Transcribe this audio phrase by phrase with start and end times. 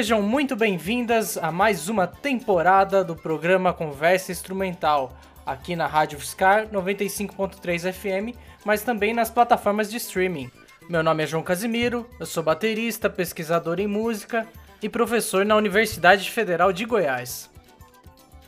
[0.00, 5.12] Sejam muito bem-vindas a mais uma temporada do programa Conversa Instrumental,
[5.44, 8.34] aqui na Rádio Fiscar 95.3 FM,
[8.64, 10.50] mas também nas plataformas de streaming.
[10.88, 14.48] Meu nome é João Casimiro, eu sou baterista, pesquisador em música
[14.82, 17.50] e professor na Universidade Federal de Goiás.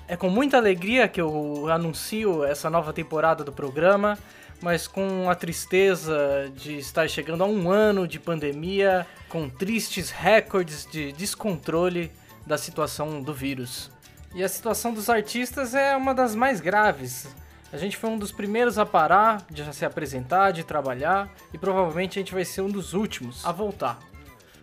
[0.09, 4.19] É com muita alegria que eu anuncio essa nova temporada do programa,
[4.63, 10.87] mas com a tristeza de estar chegando a um ano de pandemia, com tristes recordes
[10.91, 12.13] de descontrole
[12.47, 13.91] da situação do vírus.
[14.35, 17.27] E a situação dos artistas é uma das mais graves.
[17.73, 22.19] A gente foi um dos primeiros a parar de se apresentar, de trabalhar, e provavelmente
[22.19, 23.99] a gente vai ser um dos últimos a voltar.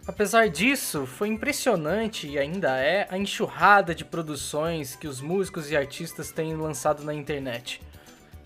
[0.08, 5.78] Apesar disso, foi impressionante e ainda é a enxurrada de produções que os músicos e
[5.78, 7.80] artistas têm lançado na internet.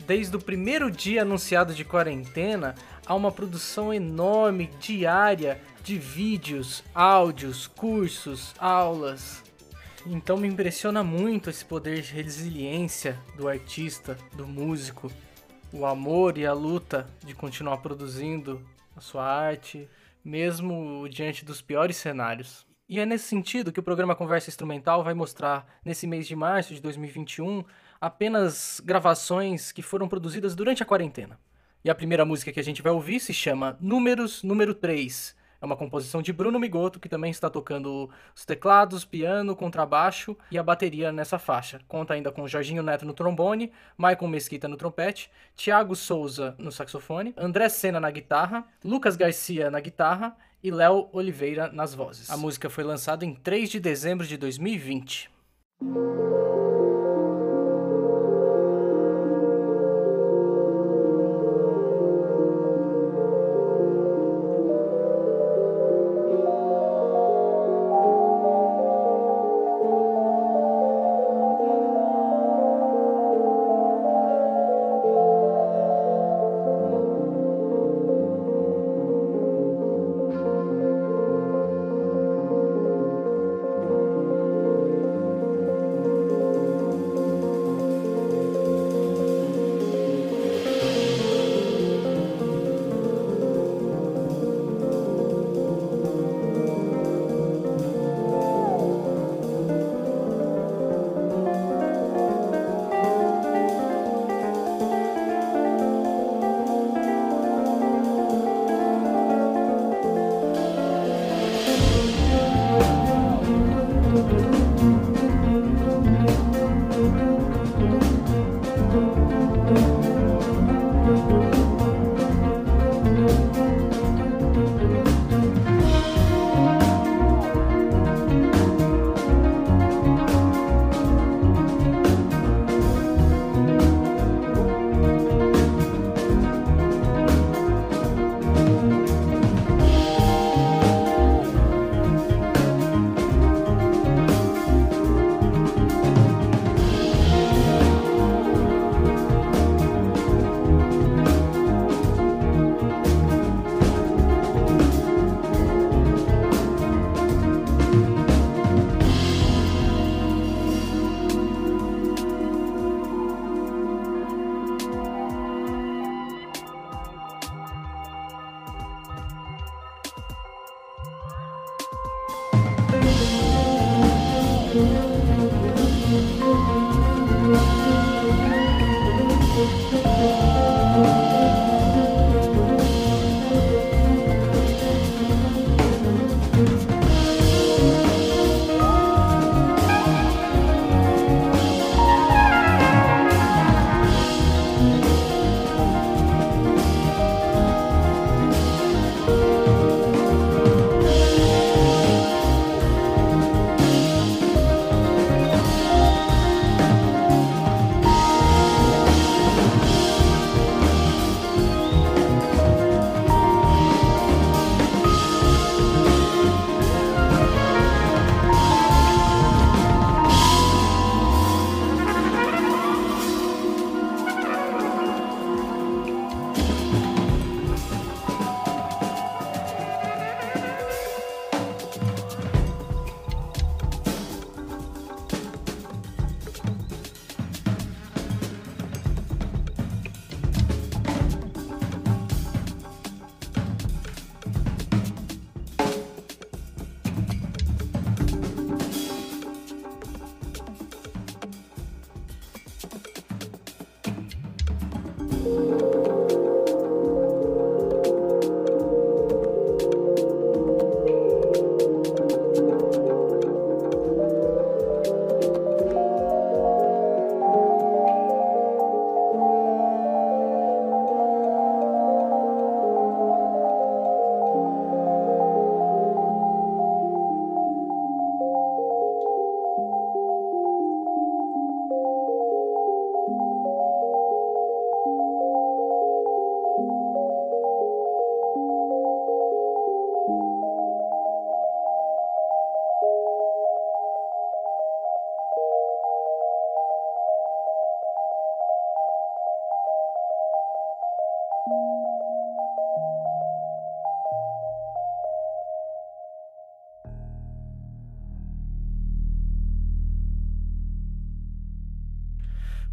[0.05, 7.67] Desde o primeiro dia anunciado de quarentena, há uma produção enorme diária de vídeos, áudios,
[7.67, 9.41] cursos, aulas.
[10.05, 15.09] Então me impressiona muito esse poder de resiliência do artista, do músico,
[15.71, 18.61] o amor e a luta de continuar produzindo
[18.97, 19.87] a sua arte,
[20.23, 22.65] mesmo diante dos piores cenários.
[22.87, 26.73] E é nesse sentido que o programa Conversa Instrumental vai mostrar, nesse mês de março
[26.73, 27.63] de 2021,
[27.99, 31.39] apenas gravações que foram produzidas durante a quarentena.
[31.81, 35.33] E a primeira música que a gente vai ouvir se chama Números Número 3.
[35.61, 40.57] É uma composição de Bruno Migoto, que também está tocando os teclados, piano, contrabaixo e
[40.57, 41.79] a bateria nessa faixa.
[41.87, 47.33] Conta ainda com Jorginho Neto no trombone, Michael Mesquita no trompete, Thiago Souza no saxofone,
[47.37, 52.29] André Sena na guitarra, Lucas Garcia na guitarra e Léo Oliveira nas vozes.
[52.29, 55.29] A música foi lançada em 3 de dezembro de 2020.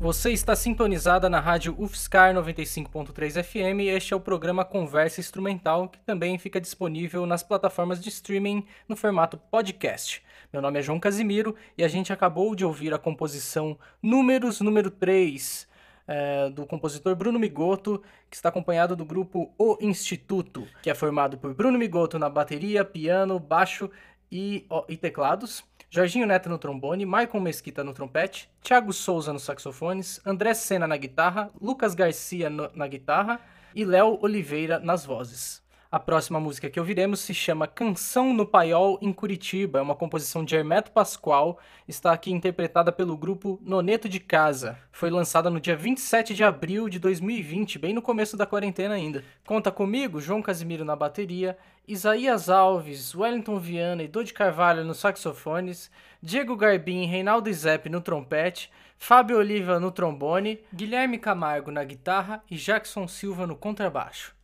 [0.03, 5.91] Você está sintonizada na rádio UFSCar 95.3 FM e este é o programa Conversa Instrumental,
[5.91, 10.23] que também fica disponível nas plataformas de streaming no formato podcast.
[10.51, 14.91] Meu nome é João Casimiro e a gente acabou de ouvir a composição Números número
[14.91, 15.69] 3,
[16.09, 21.37] é, do compositor Bruno Migoto, que está acompanhado do grupo O Instituto, que é formado
[21.37, 23.91] por Bruno Migoto na bateria, piano, baixo
[24.33, 25.63] e, ó, e teclados,
[25.93, 30.97] Jorginho Neto no trombone, Maicon Mesquita no trompete, Thiago Souza nos saxofones, André Sena na
[30.97, 33.41] guitarra, Lucas Garcia no, na guitarra
[33.75, 35.61] e Léo Oliveira nas vozes.
[35.93, 40.45] A próxima música que ouviremos se chama Canção no Paiol em Curitiba, é uma composição
[40.45, 41.59] de Hermeto Pascoal,
[41.89, 44.79] está aqui interpretada pelo grupo Noneto de Casa.
[44.93, 49.25] Foi lançada no dia 27 de abril de 2020, bem no começo da quarentena ainda.
[49.45, 51.59] Conta comigo, João Casimiro na bateria,
[51.89, 55.91] Isaías Alves, Wellington Viana e Dodi Carvalho nos saxofones,
[56.23, 62.45] Diego Garbim e Reinaldo Zepp no trompete, Fábio Oliva no trombone, Guilherme Camargo na guitarra
[62.49, 64.39] e Jackson Silva no contrabaixo.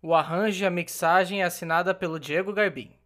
[0.00, 2.97] O arranjo e a mixagem é assinada pelo Diego Garbim.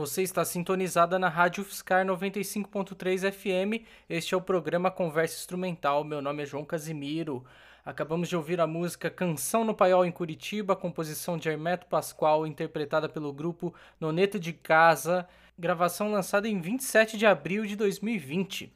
[0.00, 3.84] Você está sintonizada na Rádio Fiscar 95.3 FM.
[4.08, 6.04] Este é o programa Conversa Instrumental.
[6.04, 7.44] Meu nome é João Casimiro.
[7.84, 13.10] Acabamos de ouvir a música Canção no Paiol em Curitiba, composição de Hermeto Pascoal, interpretada
[13.10, 15.28] pelo grupo Noneto de Casa,
[15.58, 18.72] gravação lançada em 27 de abril de 2020.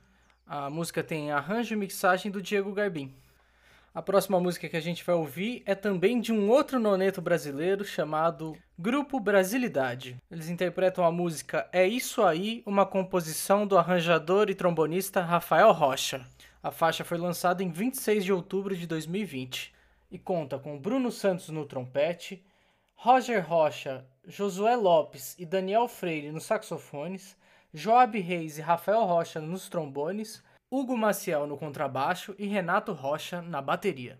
[0.46, 3.10] A música tem arranjo e mixagem do Diego Garbim.
[3.94, 7.84] A próxima música que a gente vai ouvir é também de um outro noneto brasileiro
[7.84, 10.16] chamado Grupo Brasilidade.
[10.28, 16.26] Eles interpretam a música É Isso Aí, uma composição do arranjador e trombonista Rafael Rocha.
[16.60, 19.72] A faixa foi lançada em 26 de outubro de 2020
[20.10, 22.44] e conta com Bruno Santos no trompete,
[22.96, 27.36] Roger Rocha, Josué Lopes e Daniel Freire nos saxofones,
[27.72, 30.42] Joab Reis e Rafael Rocha nos trombones,
[30.74, 34.18] Hugo Maciel no contrabaixo e Renato Rocha na bateria.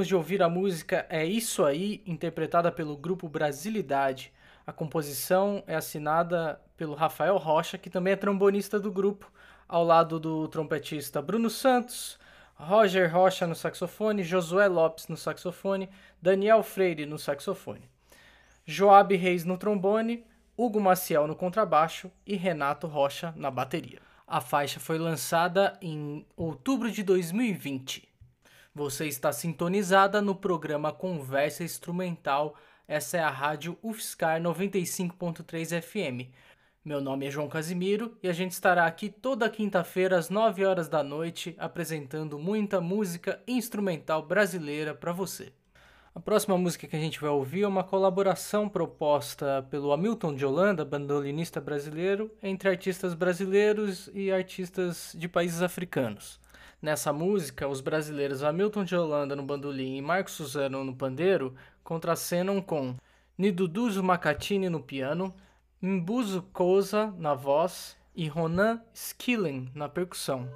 [0.00, 4.32] Acabamos de ouvir a música É Isso Aí, interpretada pelo grupo Brasilidade.
[4.66, 9.30] A composição é assinada pelo Rafael Rocha, que também é trombonista do grupo,
[9.68, 12.18] ao lado do trompetista Bruno Santos,
[12.54, 15.90] Roger Rocha no saxofone, Josué Lopes no saxofone,
[16.22, 17.86] Daniel Freire no saxofone,
[18.64, 20.24] Joab Reis no trombone,
[20.56, 24.00] Hugo Maciel no contrabaixo e Renato Rocha na bateria.
[24.26, 28.09] A faixa foi lançada em outubro de 2020.
[28.72, 32.54] Você está sintonizada no programa Conversa Instrumental.
[32.86, 36.30] Essa é a rádio UFSCar 95.3 FM.
[36.84, 40.88] Meu nome é João Casimiro e a gente estará aqui toda quinta-feira às 9 horas
[40.88, 45.52] da noite apresentando muita música instrumental brasileira para você.
[46.14, 50.46] A próxima música que a gente vai ouvir é uma colaboração proposta pelo Hamilton de
[50.46, 56.39] Holanda, bandolinista brasileiro, entre artistas brasileiros e artistas de países africanos.
[56.82, 62.62] Nessa música, os brasileiros Hamilton de Holanda no bandolim e Marcos Suzano no pandeiro contracenam
[62.62, 62.96] com
[63.36, 65.34] Niduduzo Macatini no piano,
[65.82, 70.48] Mbuzo Koza na voz e Ronan Skillen na percussão.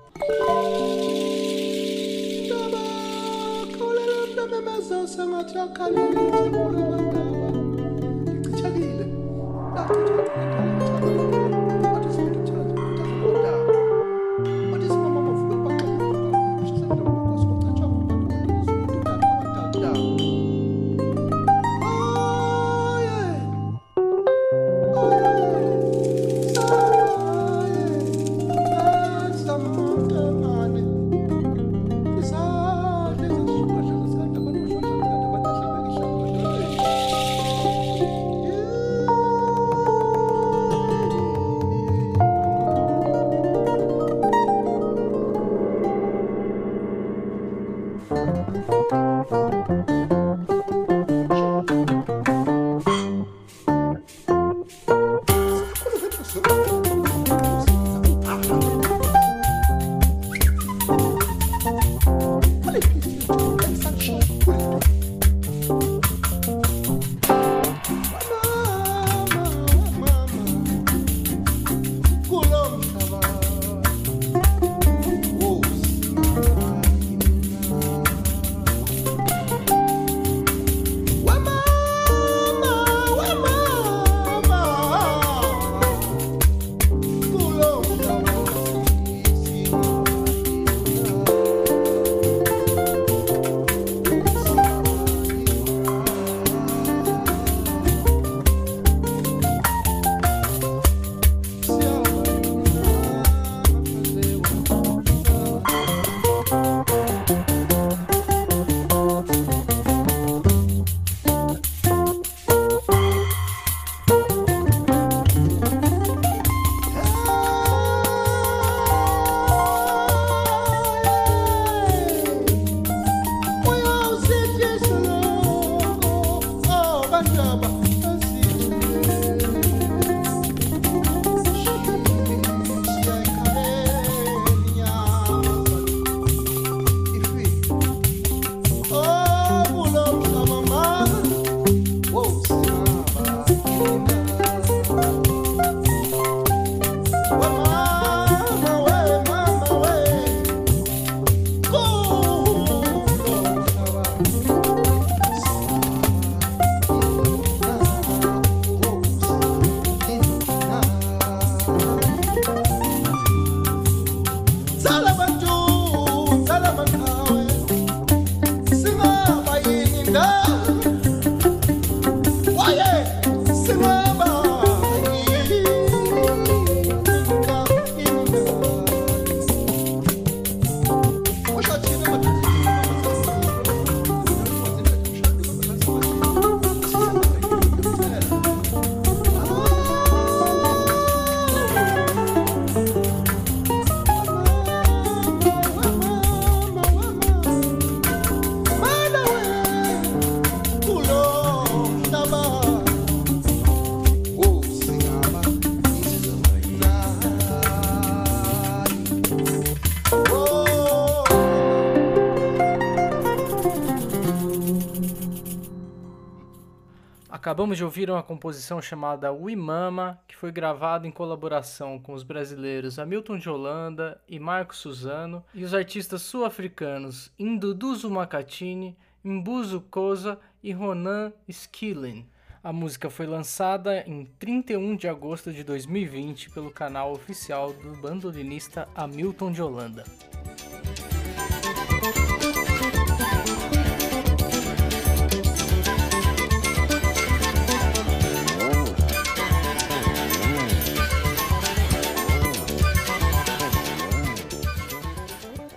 [217.55, 222.25] Acabamos de ouvir uma composição chamada We Mama, que foi gravada em colaboração com os
[222.25, 230.37] brasileiros Hamilton de Holanda e Marco Suzano e os artistas sul-africanos Induduzo Makatini, Mbuzo Koza
[230.65, 232.29] e Ronan Skillen.
[232.61, 238.89] A música foi lançada em 31 de agosto de 2020 pelo canal oficial do bandolinista
[238.97, 240.03] Hamilton de Holanda.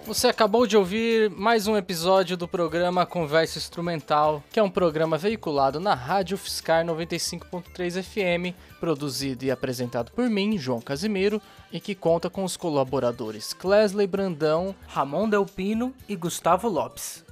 [0.07, 5.17] Você acabou de ouvir mais um episódio do programa Conversa Instrumental, que é um programa
[5.17, 11.41] veiculado na Rádio Fiscar 95.3 FM, produzido e apresentado por mim, João Casimiro,
[11.73, 17.26] e que conta com os colaboradores Clesley Brandão, Ramon Delpino e Gustavo Lopes.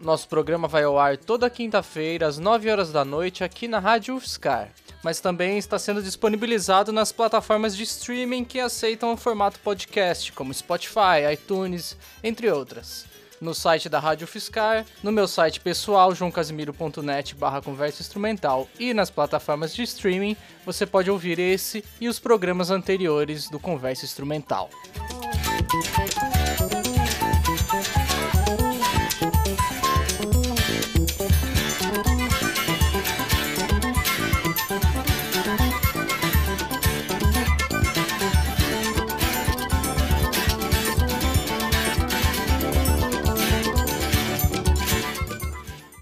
[0.00, 4.16] Nosso programa vai ao ar toda quinta-feira às 9 horas da noite aqui na Rádio
[4.16, 4.70] UFSCar
[5.02, 10.52] mas também está sendo disponibilizado nas plataformas de streaming que aceitam o formato podcast, como
[10.52, 13.06] Spotify, iTunes, entre outras.
[13.40, 19.08] No site da Rádio Fiscar, no meu site pessoal, joãocasimiro.net barra conversa instrumental e nas
[19.08, 20.36] plataformas de streaming,
[20.66, 24.68] você pode ouvir esse e os programas anteriores do Conversa Instrumental.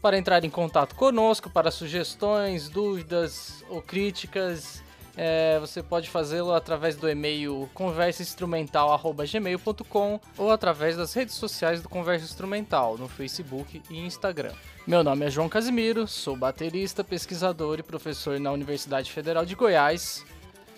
[0.01, 4.83] Para entrar em contato conosco para sugestões, dúvidas ou críticas.
[5.21, 12.25] É, você pode fazê-lo através do e-mail conversainstrumental.gmail.com ou através das redes sociais do Conversa
[12.25, 14.53] Instrumental, no Facebook e Instagram.
[14.87, 20.25] Meu nome é João Casimiro, sou baterista, pesquisador e professor na Universidade Federal de Goiás.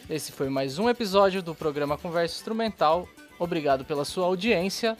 [0.08, 3.06] Esse foi mais um episódio do programa Conversa Instrumental.
[3.38, 4.96] Obrigado pela sua audiência,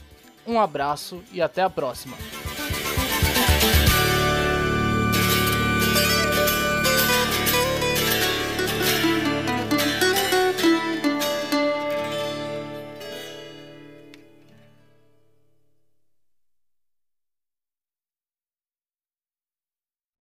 [0.47, 2.15] um abraço e até a próxima.